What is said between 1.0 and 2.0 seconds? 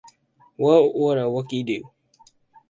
A Wookie Do?